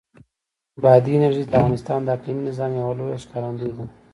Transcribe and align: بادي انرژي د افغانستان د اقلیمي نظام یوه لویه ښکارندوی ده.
بادي 0.81 1.11
انرژي 1.15 1.43
د 1.45 1.51
افغانستان 1.59 1.99
د 2.03 2.07
اقلیمي 2.15 2.43
نظام 2.49 2.71
یوه 2.79 2.93
لویه 2.99 3.21
ښکارندوی 3.23 3.71
ده. 3.77 3.85